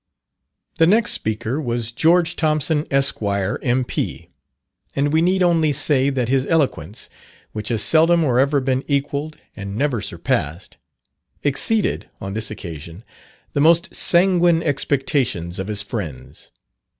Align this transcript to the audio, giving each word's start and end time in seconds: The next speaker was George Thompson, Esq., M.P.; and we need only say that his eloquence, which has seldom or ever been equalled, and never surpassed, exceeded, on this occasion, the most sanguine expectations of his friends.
The 0.79 0.87
next 0.87 1.11
speaker 1.11 1.61
was 1.61 1.91
George 1.91 2.35
Thompson, 2.35 2.87
Esq., 2.89 3.21
M.P.; 3.21 4.29
and 4.95 5.13
we 5.13 5.21
need 5.21 5.43
only 5.43 5.71
say 5.71 6.09
that 6.09 6.27
his 6.27 6.47
eloquence, 6.47 7.07
which 7.51 7.69
has 7.69 7.83
seldom 7.83 8.23
or 8.23 8.39
ever 8.39 8.59
been 8.61 8.83
equalled, 8.87 9.37
and 9.55 9.75
never 9.77 10.01
surpassed, 10.01 10.77
exceeded, 11.43 12.09
on 12.19 12.33
this 12.33 12.49
occasion, 12.49 13.03
the 13.53 13.61
most 13.61 13.93
sanguine 13.93 14.63
expectations 14.63 15.59
of 15.59 15.67
his 15.67 15.83
friends. 15.83 16.49